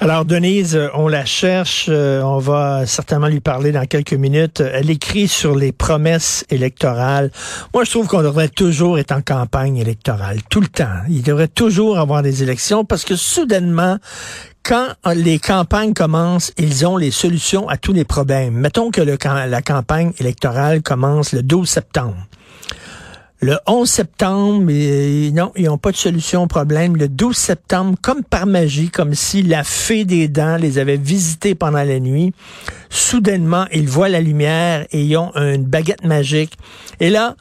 Alors, 0.00 0.24
Denise, 0.24 0.76
euh, 0.76 0.88
on 0.94 1.08
la 1.08 1.24
cherche. 1.24 1.86
Euh, 1.88 2.22
on 2.22 2.38
va 2.38 2.86
certainement 2.86 3.26
lui 3.26 3.40
parler 3.40 3.72
dans 3.72 3.84
quelques 3.84 4.12
minutes. 4.12 4.60
Elle 4.60 4.90
écrit 4.90 5.26
sur 5.26 5.56
les 5.56 5.72
promesses 5.72 6.44
électorales. 6.50 7.32
Moi, 7.74 7.82
je 7.82 7.90
trouve 7.90 8.06
qu'on 8.06 8.22
devrait 8.22 8.48
toujours 8.48 9.00
être 9.00 9.10
en 9.10 9.22
campagne 9.22 9.76
électorale, 9.76 10.38
tout 10.48 10.60
le 10.60 10.68
temps. 10.68 11.00
Il 11.08 11.22
devrait 11.22 11.48
toujours 11.48 11.98
avoir 11.98 12.22
des 12.22 12.44
élections 12.44 12.84
parce 12.84 13.04
que 13.04 13.16
soudainement, 13.16 13.98
quand 14.62 14.86
les 15.16 15.40
campagnes 15.40 15.94
commencent, 15.94 16.52
ils 16.58 16.86
ont 16.86 16.96
les 16.96 17.10
solutions 17.10 17.68
à 17.68 17.76
tous 17.76 17.92
les 17.92 18.04
problèmes. 18.04 18.54
Mettons 18.54 18.92
que 18.92 19.00
la 19.00 19.62
campagne 19.62 20.12
électorale 20.20 20.80
commence 20.80 21.32
le 21.32 21.42
12 21.42 21.68
septembre. 21.68 22.16
Le 23.40 23.56
11 23.66 23.88
septembre, 23.88 24.64
non, 25.32 25.52
ils 25.54 25.66
n'ont 25.66 25.78
pas 25.78 25.92
de 25.92 25.96
solution 25.96 26.42
au 26.42 26.46
problème. 26.48 26.96
Le 26.96 27.08
12 27.08 27.36
septembre, 27.36 27.96
comme 28.02 28.24
par 28.24 28.46
magie, 28.46 28.90
comme 28.90 29.14
si 29.14 29.44
la 29.44 29.62
fée 29.62 30.04
des 30.04 30.26
dents 30.26 30.56
les 30.56 30.78
avait 30.78 30.96
visités 30.96 31.54
pendant 31.54 31.84
la 31.84 32.00
nuit, 32.00 32.32
soudainement, 32.90 33.66
ils 33.72 33.88
voient 33.88 34.08
la 34.08 34.20
lumière 34.20 34.86
et 34.90 35.02
ils 35.04 35.16
ont 35.16 35.30
une 35.36 35.64
baguette 35.64 36.04
magique. 36.04 36.58
Et 36.98 37.10
là, 37.10 37.36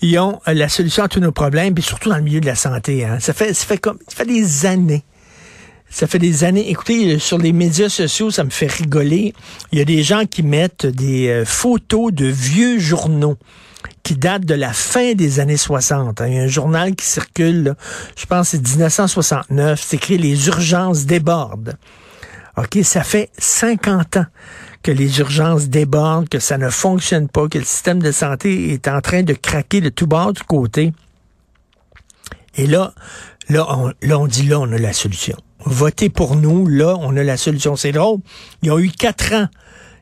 ils 0.00 0.18
ont 0.18 0.40
la 0.46 0.70
solution 0.70 1.04
à 1.04 1.08
tous 1.08 1.20
nos 1.20 1.32
problèmes, 1.32 1.74
puis 1.74 1.82
surtout 1.82 2.08
dans 2.08 2.16
le 2.16 2.22
milieu 2.22 2.40
de 2.40 2.46
la 2.46 2.54
santé. 2.54 3.04
Hein. 3.04 3.18
Ça 3.20 3.34
fait, 3.34 3.52
ça 3.52 3.66
fait 3.66 3.78
comme, 3.78 3.98
ça 4.08 4.16
fait 4.16 4.26
des 4.26 4.64
années. 4.64 5.04
Ça 5.92 6.06
fait 6.06 6.18
des 6.18 6.42
années. 6.42 6.70
Écoutez, 6.70 7.18
sur 7.18 7.36
les 7.36 7.52
médias 7.52 7.90
sociaux, 7.90 8.30
ça 8.30 8.44
me 8.44 8.50
fait 8.50 8.72
rigoler. 8.72 9.34
Il 9.72 9.78
y 9.78 9.82
a 9.82 9.84
des 9.84 10.02
gens 10.02 10.24
qui 10.24 10.42
mettent 10.42 10.86
des 10.86 11.28
euh, 11.28 11.44
photos 11.44 12.14
de 12.14 12.24
vieux 12.24 12.78
journaux 12.78 13.36
qui 14.02 14.16
date 14.16 14.46
de 14.46 14.54
la 14.54 14.72
fin 14.72 15.12
des 15.12 15.38
années 15.38 15.58
60. 15.58 16.22
Il 16.26 16.32
y 16.32 16.38
a 16.38 16.42
un 16.44 16.46
journal 16.46 16.96
qui 16.96 17.04
circule, 17.04 17.74
je 18.16 18.24
pense 18.24 18.48
c'est 18.48 18.66
1969, 18.66 19.84
c'est 19.84 19.96
écrit 19.96 20.16
Les 20.16 20.46
urgences 20.48 21.04
débordent. 21.04 21.76
OK, 22.56 22.78
ça 22.84 23.02
fait 23.02 23.28
50 23.36 24.16
ans 24.16 24.26
que 24.82 24.92
les 24.92 25.18
urgences 25.18 25.68
débordent, 25.68 26.28
que 26.30 26.38
ça 26.38 26.56
ne 26.56 26.70
fonctionne 26.70 27.28
pas, 27.28 27.48
que 27.48 27.58
le 27.58 27.64
système 27.64 28.00
de 28.00 28.12
santé 28.12 28.72
est 28.72 28.88
en 28.88 29.02
train 29.02 29.24
de 29.24 29.34
craquer 29.34 29.82
de 29.82 29.90
tout 29.90 30.06
bord 30.06 30.32
du 30.32 30.42
côté. 30.42 30.94
Et 32.56 32.66
là, 32.66 32.94
là, 33.50 33.66
on, 33.68 33.92
là, 34.00 34.18
on 34.18 34.26
dit 34.26 34.44
là, 34.44 34.58
on 34.58 34.72
a 34.72 34.78
la 34.78 34.94
solution. 34.94 35.36
Votez 35.64 36.10
pour 36.10 36.36
nous, 36.36 36.66
là, 36.66 36.96
on 37.00 37.16
a 37.16 37.22
la 37.22 37.36
solution. 37.36 37.76
C'est 37.76 37.92
drôle. 37.92 38.20
Ils 38.62 38.70
ont 38.70 38.78
eu 38.78 38.90
quatre 38.90 39.32
ans. 39.34 39.48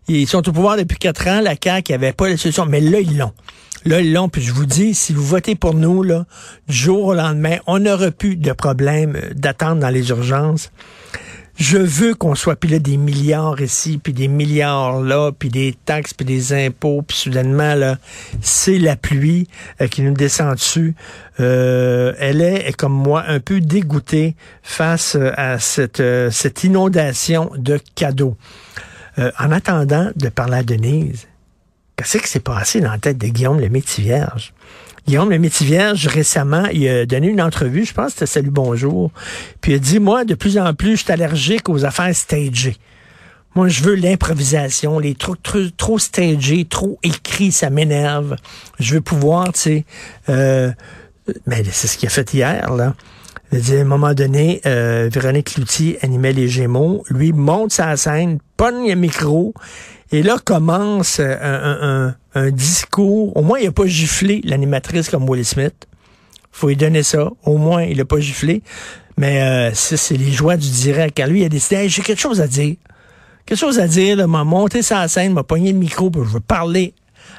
Ils 0.08 0.26
sont 0.26 0.48
au 0.48 0.52
pouvoir 0.52 0.76
depuis 0.76 0.98
quatre 0.98 1.28
ans. 1.28 1.40
La 1.40 1.54
CAQ 1.62 1.92
n'avait 1.92 2.12
pas 2.12 2.28
la 2.28 2.36
solution, 2.36 2.66
mais 2.66 2.80
là, 2.80 3.00
ils 3.00 3.16
l'ont. 3.16 3.32
Là, 3.86 4.02
long, 4.02 4.28
puis 4.28 4.42
je 4.42 4.52
vous 4.52 4.66
dis, 4.66 4.94
si 4.94 5.14
vous 5.14 5.24
votez 5.24 5.54
pour 5.54 5.74
nous, 5.74 6.02
là, 6.02 6.26
jour 6.68 7.06
au 7.06 7.14
lendemain, 7.14 7.56
on 7.66 7.78
n'aura 7.78 8.10
plus 8.10 8.36
de 8.36 8.52
problème 8.52 9.16
euh, 9.16 9.32
d'attendre 9.34 9.80
dans 9.80 9.88
les 9.88 10.10
urgences. 10.10 10.70
Je 11.60 11.76
veux 11.76 12.14
qu'on 12.14 12.34
soit 12.34 12.56
puis 12.56 12.70
là 12.70 12.78
des 12.78 12.96
milliards 12.96 13.60
ici, 13.60 14.00
puis 14.02 14.14
des 14.14 14.28
milliards 14.28 15.02
là, 15.02 15.30
puis 15.30 15.50
des 15.50 15.76
taxes, 15.84 16.14
puis 16.14 16.24
des 16.24 16.54
impôts, 16.54 17.02
puis 17.02 17.18
soudainement 17.18 17.74
là, 17.74 17.98
c'est 18.40 18.78
la 18.78 18.96
pluie 18.96 19.46
euh, 19.82 19.86
qui 19.86 20.00
nous 20.00 20.14
descend 20.14 20.54
dessus. 20.54 20.94
Euh, 21.38 22.14
elle 22.18 22.40
est, 22.40 22.74
comme 22.74 22.94
moi, 22.94 23.24
un 23.28 23.40
peu 23.40 23.60
dégoûtée 23.60 24.36
face 24.62 25.18
à 25.36 25.58
cette, 25.58 26.02
cette 26.30 26.64
inondation 26.64 27.50
de 27.56 27.78
cadeaux. 27.94 28.36
en 29.18 29.52
attendant 29.52 30.10
de 30.16 30.30
parler 30.30 30.58
à 30.58 30.62
Denise, 30.62 31.26
Qu'est-ce 32.00 32.16
qui 32.16 32.28
s'est 32.28 32.40
passé 32.40 32.80
dans 32.80 32.92
la 32.92 32.98
tête 32.98 33.18
de 33.18 33.26
Guillaume 33.26 33.60
le 33.60 33.68
Métivierge? 33.68 34.54
Guillaume 35.06 35.36
Métivierge, 35.36 36.06
récemment, 36.06 36.66
il 36.72 36.88
a 36.88 37.06
donné 37.06 37.28
une 37.28 37.40
entrevue, 37.40 37.84
je 37.84 37.94
pense 37.94 38.12
c'était 38.12 38.26
Salut 38.26 38.50
Bonjour, 38.50 39.10
puis 39.60 39.72
il 39.72 39.74
a 39.76 39.78
dit, 39.78 39.98
moi, 39.98 40.24
de 40.24 40.34
plus 40.34 40.58
en 40.58 40.74
plus, 40.74 40.96
je 40.96 41.04
suis 41.04 41.12
allergique 41.12 41.68
aux 41.68 41.84
affaires 41.84 42.14
stagées. 42.14 42.76
Moi, 43.56 43.68
je 43.68 43.82
veux 43.82 43.96
l'improvisation, 43.96 44.98
les 44.98 45.14
trucs 45.14 45.42
trop, 45.42 45.58
trop 45.76 45.98
stagés, 45.98 46.64
trop 46.64 46.98
écrits, 47.02 47.50
ça 47.50 47.68
m'énerve. 47.68 48.36
Je 48.78 48.94
veux 48.94 49.00
pouvoir, 49.00 49.52
tu 49.52 49.60
sais, 49.60 49.84
euh, 50.28 50.70
mais 51.46 51.64
c'est 51.64 51.88
ce 51.88 51.98
qu'il 51.98 52.06
a 52.06 52.10
fait 52.10 52.32
hier, 52.32 52.72
là. 52.74 52.94
Il 53.52 53.60
dit, 53.60 53.76
à 53.76 53.80
un 53.80 53.84
moment 53.84 54.14
donné, 54.14 54.60
euh, 54.64 55.08
Véronique 55.12 55.54
Cloutier 55.54 55.98
animait 56.02 56.32
les 56.32 56.46
Gémeaux. 56.46 57.02
Lui 57.10 57.32
monte 57.32 57.72
sa 57.72 57.96
scène, 57.96 58.38
pogne 58.56 58.88
le 58.88 58.94
micro 58.94 59.54
et 60.12 60.22
là 60.22 60.38
commence 60.44 61.18
un, 61.20 62.14
un, 62.34 62.50
discours. 62.50 63.36
Au 63.36 63.42
moins, 63.42 63.58
il 63.58 63.66
n'a 63.66 63.72
pas 63.72 63.86
giflé 63.86 64.40
l'animatrice 64.44 65.08
comme 65.08 65.28
Will 65.28 65.44
Smith. 65.44 65.74
faut 66.52 66.68
lui 66.68 66.76
donner 66.76 67.02
ça. 67.02 67.30
Au 67.44 67.58
moins, 67.58 67.82
il 67.82 67.96
n'a 67.96 68.04
pas 68.04 68.20
giflé. 68.20 68.62
Mais 69.16 69.42
euh, 69.42 69.74
c'est 69.74 70.16
les 70.16 70.30
joies 70.30 70.56
du 70.56 70.70
direct. 70.70 71.16
Quand 71.16 71.26
lui, 71.26 71.40
il 71.40 71.44
a 71.44 71.48
décidé, 71.48 71.88
j'ai 71.88 72.02
quelque 72.02 72.20
chose 72.20 72.40
à 72.40 72.46
dire. 72.46 72.76
Quelque 73.46 73.58
chose 73.58 73.80
à 73.80 73.88
dire. 73.88 74.28
M'a 74.28 74.44
monté 74.44 74.82
sa 74.82 75.08
scène, 75.08 75.32
m'a 75.32 75.42
pogné 75.42 75.72
le 75.72 75.78
micro, 75.78 76.10
puis 76.10 76.22
je 76.24 76.28
veux 76.28 76.40
parler 76.40 76.94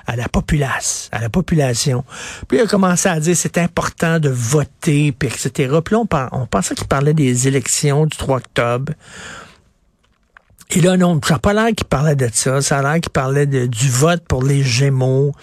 à 0.08 0.16
la 0.16 0.28
populace, 0.28 1.10
à 1.12 1.20
la 1.20 1.30
population. 1.30 2.04
Puis 2.48 2.58
il 2.58 2.62
a 2.62 2.68
commencé 2.68 3.10
à 3.10 3.20
dire 3.20 3.36
c'est 3.36 3.58
important 3.58 4.20
de 4.20 4.30
voter, 4.30 5.12
puis 5.12 5.30
etc. 5.30 5.78
Puis 5.84 5.96
là, 5.96 6.30
on, 6.32 6.46
pensait 6.46 6.76
qu'il 6.76 6.88
parlait 6.88 7.14
des 7.14 7.48
élections 7.48 8.06
du 8.06 8.18
3 8.18 8.38
octobre. 8.38 8.94
Et 10.74 10.80
là, 10.80 10.96
non, 10.96 11.20
ça 11.26 11.34
n'a 11.34 11.40
pas 11.40 11.54
l'air 11.54 11.68
qu'il 11.76 11.86
parlait 11.86 12.16
de 12.16 12.30
ça. 12.32 12.62
Ça 12.62 12.80
a 12.80 12.82
l'air 12.82 13.02
qu'il 13.02 13.12
parlait 13.12 13.46
du 13.46 13.90
vote 13.90 14.24
pour 14.26 14.44
les 14.44 14.64
Gémeaux. 14.64 15.34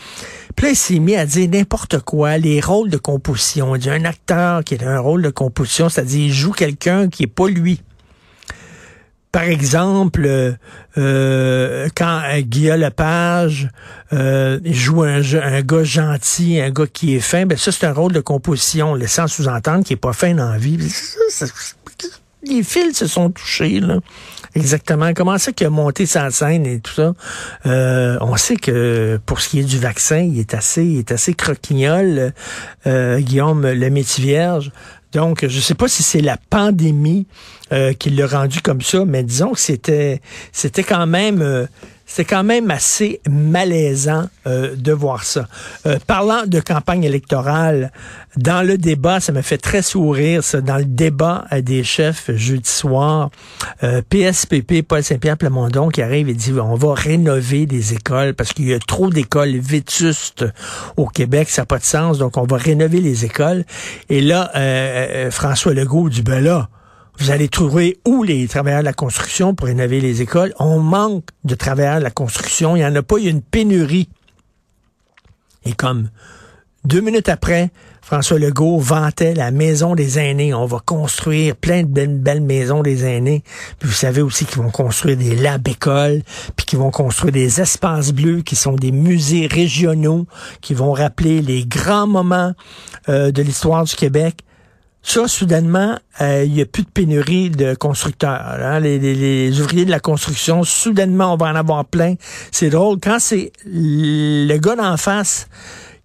Puis 0.56 0.66
là, 0.66 0.72
il 0.72 0.76
s'est 0.76 0.98
mis 0.98 1.16
à 1.16 1.26
dire 1.26 1.48
n'importe 1.50 2.00
quoi, 2.00 2.38
les 2.38 2.60
rôles 2.60 2.88
de 2.88 2.96
composition. 2.96 3.76
Il 3.76 3.82
dit 3.82 3.90
un 3.90 4.04
acteur 4.06 4.64
qui 4.64 4.82
a 4.82 4.88
un 4.88 4.98
rôle 4.98 5.20
de 5.22 5.30
composition, 5.30 5.90
c'est-à-dire 5.90 6.26
il 6.26 6.32
joue 6.32 6.52
quelqu'un 6.52 7.08
qui 7.08 7.24
est 7.24 7.28
pas 7.28 7.48
lui. 7.48 7.82
Par 9.30 9.42
exemple, 9.42 10.24
euh, 10.24 10.52
euh 10.96 11.88
quand 11.94 12.22
Guillaume 12.40 12.80
Lepage 12.80 13.68
euh, 14.12 14.58
joue 14.64 15.02
un, 15.02 15.20
un, 15.20 15.60
gars 15.60 15.84
gentil, 15.84 16.60
un 16.60 16.70
gars 16.70 16.86
qui 16.86 17.16
est 17.16 17.20
fin, 17.20 17.44
ben 17.44 17.58
ça 17.58 17.70
c'est 17.70 17.86
un 17.86 17.92
rôle 17.92 18.12
de 18.12 18.20
composition, 18.20 18.94
laissant 18.94 19.26
sous-entendre 19.26 19.84
qu'il 19.84 19.94
est 19.94 19.96
pas 19.96 20.14
fin 20.14 20.34
dans 20.34 20.50
la 20.50 20.58
vie. 20.58 20.78
les 22.42 22.62
fils 22.62 22.98
se 22.98 23.06
sont 23.06 23.30
touchés 23.30 23.80
là. 23.80 23.98
Exactement. 24.54 25.12
Comment 25.14 25.38
ça 25.38 25.52
qu'il 25.52 25.66
a 25.66 25.70
monté 25.70 26.06
sa 26.06 26.30
scène 26.30 26.66
et 26.66 26.80
tout 26.80 26.92
ça? 26.92 27.14
Euh, 27.66 28.16
on 28.20 28.36
sait 28.36 28.56
que 28.56 29.20
pour 29.24 29.40
ce 29.40 29.50
qui 29.50 29.60
est 29.60 29.64
du 29.64 29.78
vaccin, 29.78 30.18
il 30.18 30.38
est 30.38 30.54
assez, 30.54 30.84
il 30.84 30.98
est 30.98 31.12
assez 31.12 31.34
croquignol, 31.34 32.32
euh, 32.86 33.20
Guillaume 33.20 33.66
le 33.66 33.90
métier 33.90 34.24
vierge. 34.24 34.72
Donc, 35.12 35.46
je 35.46 35.56
ne 35.56 35.60
sais 35.62 35.74
pas 35.74 35.88
si 35.88 36.02
c'est 36.02 36.20
la 36.20 36.36
pandémie 36.36 37.26
euh, 37.72 37.92
qui 37.92 38.10
l'a 38.10 38.26
rendu 38.26 38.60
comme 38.60 38.82
ça, 38.82 39.04
mais 39.04 39.22
disons 39.22 39.52
que 39.52 39.60
c'était, 39.60 40.20
c'était 40.52 40.82
quand 40.82 41.06
même, 41.06 41.40
euh, 41.40 41.66
c'est 42.10 42.24
quand 42.24 42.42
même 42.42 42.70
assez 42.70 43.20
malaisant 43.28 44.28
euh, 44.46 44.74
de 44.74 44.92
voir 44.92 45.24
ça. 45.24 45.46
Euh, 45.86 45.98
parlant 46.06 46.46
de 46.46 46.58
campagne 46.58 47.04
électorale, 47.04 47.92
dans 48.36 48.66
le 48.66 48.78
débat, 48.78 49.20
ça 49.20 49.30
me 49.30 49.42
fait 49.42 49.58
très 49.58 49.82
sourire, 49.82 50.42
ça, 50.42 50.62
dans 50.62 50.78
le 50.78 50.86
débat 50.86 51.44
des 51.62 51.84
chefs 51.84 52.30
jeudi 52.34 52.68
soir, 52.68 53.30
PSPP, 53.80 54.82
Paul 54.86 55.02
Saint-Pierre 55.02 55.36
Plamondon, 55.36 55.88
qui 55.88 56.02
arrive 56.02 56.28
et 56.28 56.34
dit 56.34 56.52
on 56.52 56.76
va 56.76 56.94
rénover 56.94 57.66
des 57.66 57.94
écoles 57.94 58.34
parce 58.34 58.52
qu'il 58.52 58.68
y 58.68 58.74
a 58.74 58.78
trop 58.78 59.10
d'écoles 59.10 59.56
vétustes 59.58 60.44
au 60.96 61.06
Québec, 61.06 61.50
ça 61.50 61.62
n'a 61.62 61.66
pas 61.66 61.78
de 61.78 61.84
sens, 61.84 62.18
donc 62.18 62.36
on 62.36 62.44
va 62.44 62.56
rénover 62.56 63.00
les 63.00 63.24
écoles. 63.24 63.64
Et 64.08 64.20
là, 64.20 64.50
François 65.30 65.74
Legault 65.74 66.08
dit 66.08 66.22
ben 66.22 66.42
là, 66.42 66.68
vous 67.18 67.30
allez 67.30 67.48
trouver 67.48 67.98
où 68.06 68.22
les 68.22 68.46
travailleurs 68.46 68.80
de 68.80 68.84
la 68.84 68.92
construction 68.92 69.54
pour 69.54 69.66
rénover 69.66 70.00
les 70.00 70.22
écoles. 70.22 70.54
On 70.58 70.78
manque 70.78 71.24
de 71.44 71.54
travailleurs 71.54 71.98
de 71.98 72.04
la 72.04 72.10
construction. 72.10 72.76
Il 72.76 72.80
n'y 72.80 72.84
en 72.84 72.94
a 72.94 73.02
pas. 73.02 73.18
Il 73.18 73.24
y 73.24 73.28
a 73.28 73.30
une 73.30 73.42
pénurie. 73.42 74.08
Et 75.64 75.72
comme 75.72 76.10
deux 76.84 77.00
minutes 77.00 77.28
après, 77.28 77.70
François 78.00 78.38
Legault 78.38 78.78
vantait 78.78 79.34
la 79.34 79.50
maison 79.50 79.94
des 79.94 80.18
aînés. 80.18 80.54
On 80.54 80.64
va 80.64 80.78
construire 80.78 81.56
plein 81.56 81.82
de 81.82 81.88
belles, 81.88 82.40
maisons 82.40 82.82
des 82.82 83.04
aînés. 83.04 83.42
Puis 83.78 83.88
vous 83.88 83.94
savez 83.94 84.22
aussi 84.22 84.46
qu'ils 84.46 84.62
vont 84.62 84.70
construire 84.70 85.18
des 85.18 85.36
labs 85.36 85.68
écoles, 85.68 86.22
puis 86.56 86.64
qu'ils 86.64 86.78
vont 86.78 86.90
construire 86.90 87.32
des 87.32 87.60
espaces 87.60 88.12
bleus 88.12 88.40
qui 88.40 88.56
sont 88.56 88.76
des 88.76 88.92
musées 88.92 89.46
régionaux, 89.46 90.26
qui 90.62 90.72
vont 90.72 90.92
rappeler 90.92 91.42
les 91.42 91.66
grands 91.66 92.06
moments 92.06 92.54
euh, 93.10 93.30
de 93.32 93.42
l'histoire 93.42 93.84
du 93.84 93.94
Québec. 93.94 94.44
Ça, 95.08 95.26
soudainement, 95.26 95.98
euh, 96.20 96.44
il 96.44 96.52
n'y 96.52 96.60
a 96.60 96.66
plus 96.66 96.82
de 96.82 96.90
pénurie 96.90 97.48
de 97.48 97.74
constructeurs. 97.74 98.58
Hein. 98.60 98.78
Les, 98.78 99.58
ouvriers 99.58 99.86
de 99.86 99.90
la 99.90 100.00
construction, 100.00 100.64
soudainement, 100.64 101.32
on 101.32 101.38
va 101.38 101.46
en 101.46 101.54
avoir 101.54 101.86
plein. 101.86 102.16
C'est 102.52 102.68
drôle. 102.68 102.98
Quand 103.02 103.18
c'est 103.18 103.50
le 103.64 104.54
gars 104.58 104.76
d'en 104.76 104.98
face 104.98 105.48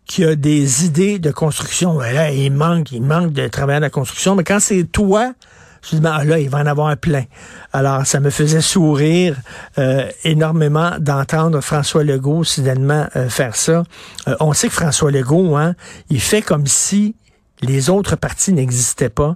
qui 0.05 0.23
a 0.23 0.35
des 0.35 0.85
idées 0.85 1.19
de 1.19 1.31
construction. 1.31 1.97
Ben 1.97 2.15
là, 2.15 2.31
il 2.31 2.53
manque, 2.53 2.93
il 2.93 3.01
manque 3.01 3.33
de 3.33 3.45
travailler 3.49 3.77
à 3.77 3.81
la 3.81 3.89
construction. 3.89 4.35
Mais 4.35 4.45
quand 4.45 4.61
c'est 4.61 4.85
toi, 4.85 5.33
je 5.81 5.97
dis, 5.97 6.01
ben, 6.01 6.15
ah 6.17 6.23
là, 6.23 6.39
il 6.39 6.49
va 6.49 6.59
en 6.59 6.65
avoir 6.65 6.95
plein. 6.95 7.25
Alors, 7.73 8.05
ça 8.05 8.21
me 8.21 8.29
faisait 8.29 8.61
sourire 8.61 9.35
euh, 9.79 10.07
énormément 10.23 10.91
d'entendre 10.97 11.59
François 11.59 12.05
Legault 12.05 12.45
soudainement 12.45 13.07
euh, 13.17 13.27
faire 13.27 13.57
ça. 13.57 13.83
Euh, 14.29 14.35
on 14.39 14.53
sait 14.53 14.69
que 14.69 14.73
François 14.73 15.11
Legault, 15.11 15.57
hein, 15.57 15.75
il 16.09 16.21
fait 16.21 16.41
comme 16.41 16.67
si 16.67 17.15
les 17.63 17.89
autres 17.89 18.15
partis 18.15 18.53
n'existaient 18.53 19.09
pas, 19.09 19.35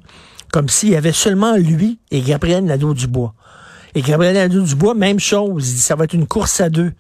comme 0.52 0.70
s'il 0.70 0.90
y 0.90 0.96
avait 0.96 1.12
seulement 1.12 1.56
lui 1.56 2.00
et 2.12 2.22
Gabriel 2.22 2.66
Nadeau-Dubois. 2.66 3.34
Et 3.96 4.02
Gabriel 4.02 4.36
Nadeau-Dubois, 4.36 4.94
même 4.94 5.20
chose. 5.20 5.70
Il 5.70 5.76
dit, 5.76 5.82
ça 5.82 5.96
va 5.96 6.04
être 6.04 6.14
une 6.14 6.28
course 6.28 6.62
à 6.62 6.70
deux. 6.70 6.94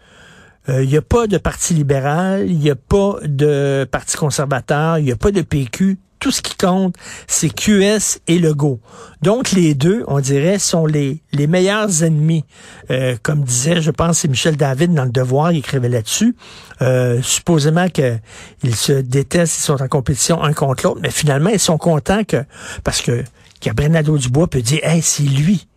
Il 0.68 0.88
n'y 0.90 0.98
a 0.98 1.02
pas 1.02 1.28
de 1.28 1.38
parti 1.38 1.74
libéral, 1.74 2.50
il 2.50 2.58
n'y 2.58 2.70
a 2.70 2.76
pas 2.76 3.16
de 3.24 3.88
parti 3.90 4.18
conservateur, 4.18 4.98
il 4.98 5.06
n'y 5.06 5.12
a 5.14 5.16
pas 5.16 5.32
de 5.32 5.42
PQ 5.42 5.98
tout 6.20 6.32
ce 6.32 6.42
qui 6.42 6.56
compte, 6.56 6.96
c'est 7.28 7.50
QS 7.50 8.20
et 8.28 8.40
Legault. 8.40 8.80
Donc 9.22 9.52
les 9.52 9.74
deux, 9.74 10.04
on 10.08 10.20
dirait, 10.20 10.60
sont 10.60 10.86
les, 10.86 11.22
les 11.32 11.48
meilleurs 11.48 12.04
ennemis. 12.04 12.46
Euh, 12.92 13.16
comme 13.22 13.44
disait, 13.44 13.82
je 13.82 13.92
pense, 13.92 14.20
c'est 14.20 14.28
Michel 14.28 14.58
David 14.58 14.94
dans 14.94 15.06
Le 15.06 15.12
Devoir, 15.12 15.52
il 15.52 15.60
écrivait 15.60 15.90
là-dessus. 15.90 16.36
Euh, 16.82 17.22
supposément 17.22 17.88
qu'ils 17.90 18.76
se 18.76 18.94
détestent, 18.94 19.58
ils 19.58 19.64
sont 19.64 19.82
en 19.82 19.88
compétition 19.88 20.44
un 20.44 20.54
contre 20.54 20.86
l'autre, 20.86 21.00
mais 21.02 21.12
finalement, 21.12 21.50
ils 21.50 21.60
sont 21.60 21.78
contents 21.78 22.24
que... 22.24 22.44
Parce 22.84 23.02
que 23.02 23.24
Gabriel 23.62 23.92
Nadeau-Dubois 23.94 24.48
peut 24.48 24.62
dire, 24.62 24.80
«Hey, 24.84 25.02
c'est 25.02 25.24
lui.» 25.24 25.68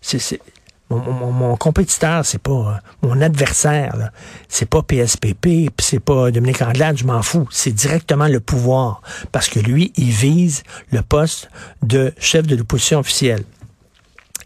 C'est 0.00 0.40
mon, 0.90 1.32
mon, 1.32 1.56
compétiteur, 1.56 2.24
c'est 2.24 2.40
pas 2.40 2.52
euh, 2.52 2.72
mon 3.02 3.20
adversaire, 3.20 4.10
c'est 4.48 4.68
pas 4.68 4.82
PSPP, 4.82 5.40
puis 5.40 5.72
c'est 5.80 6.00
pas 6.00 6.30
Dominique 6.30 6.62
Anglade, 6.62 6.96
je 6.96 7.04
m'en 7.04 7.22
fous. 7.22 7.48
C'est 7.50 7.72
directement 7.72 8.28
le 8.28 8.40
pouvoir, 8.40 9.02
parce 9.32 9.48
que 9.48 9.58
lui, 9.58 9.92
il 9.96 10.10
vise 10.10 10.62
le 10.92 11.02
poste 11.02 11.50
de 11.82 12.12
chef 12.18 12.46
de 12.46 12.54
l'opposition 12.54 13.00
officielle. 13.00 13.42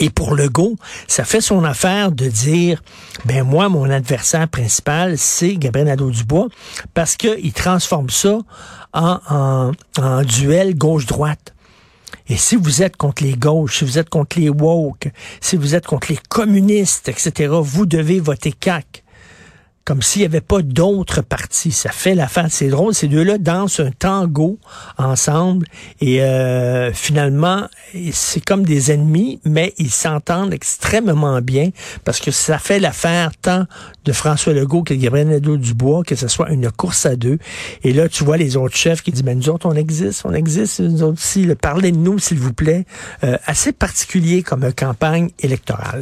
Et 0.03 0.09
pour 0.09 0.35
Legault, 0.35 0.77
ça 1.07 1.25
fait 1.25 1.43
son 1.43 1.63
affaire 1.63 2.11
de 2.11 2.27
dire, 2.27 2.83
ben 3.27 3.45
moi, 3.45 3.69
mon 3.69 3.91
adversaire 3.91 4.49
principal, 4.49 5.19
c'est 5.19 5.57
Gabriel 5.57 5.89
Nadeau-Dubois, 5.89 6.49
parce 6.95 7.17
qu'il 7.17 7.53
transforme 7.53 8.09
ça 8.09 8.39
en, 8.95 9.19
en, 9.29 9.73
en 9.99 10.23
duel 10.23 10.75
gauche-droite. 10.75 11.55
Et 12.31 12.37
si 12.37 12.55
vous 12.55 12.83
êtes 12.83 12.97
contre 12.97 13.25
les 13.25 13.33
gauches, 13.33 13.79
si 13.79 13.85
vous 13.85 13.99
êtes 13.99 14.09
contre 14.09 14.39
les 14.39 14.51
woke, 14.51 15.11
si 15.41 15.57
vous 15.57 15.75
êtes 15.75 15.85
contre 15.85 16.13
les 16.13 16.19
communistes, 16.29 17.09
etc., 17.09 17.53
vous 17.61 17.87
devez 17.87 18.21
voter 18.21 18.53
CAC 18.53 18.87
comme 19.85 20.03
s'il 20.03 20.21
n'y 20.21 20.27
avait 20.27 20.41
pas 20.41 20.63
d'autres 20.63 21.23
partis. 21.23 21.73
Ça 21.73 21.91
fait 21.91 22.15
la 22.15 22.29
fin. 22.29 22.49
C'est 22.49 22.69
drôle, 22.69 22.95
ces 22.95 23.09
deux-là 23.09 23.39
dansent 23.39 23.81
un 23.81 23.91
tango 23.91 24.59
ensemble 24.99 25.67
et 26.01 26.23
euh, 26.23 26.93
finalement, 26.93 27.67
c'est 28.13 28.45
comme 28.45 28.65
des 28.65 28.93
ennemis, 28.93 29.41
mais 29.45 29.75
ils 29.79 29.91
s'entendent 29.91 30.53
extrêmement 30.53 31.41
bien 31.41 31.71
parce 32.05 32.21
que 32.21 32.31
ça 32.31 32.59
fait 32.59 32.79
l'affaire 32.79 33.33
tant 33.41 33.67
de 34.05 34.13
François 34.13 34.53
Legault 34.53 34.83
que 34.83 34.95
de 34.95 34.99
Gabriel 34.99 35.29
Nadeau-Dubois, 35.29 36.03
que 36.05 36.15
ce 36.15 36.29
soit 36.29 36.51
une 36.51 36.71
course 36.71 37.07
à 37.07 37.17
deux. 37.17 37.39
Et 37.83 37.93
là, 37.93 38.09
tu 38.09 38.25
vois 38.25 38.37
les 38.37 38.57
autres 38.57 38.77
chefs 38.77 39.03
qui 39.03 39.13
disent, 39.13 39.23
ben, 39.23 39.39
nous 39.39 39.49
autres, 39.49 39.67
on 39.67 39.75
existe, 39.75 40.23
on 40.25 40.33
existe, 40.33 40.81
nous 40.81 41.03
autres 41.03 41.15
aussi, 41.15 41.47
parlez 41.61 41.93
de 41.93 41.99
nous, 41.99 42.19
s'il 42.19 42.39
vous 42.39 42.53
plaît. 42.53 42.87
Euh, 43.25 43.37
assez 43.47 43.73
particulier 43.73 44.43
comme 44.43 44.73
campagne 44.73 45.31
électorale. 45.41 45.99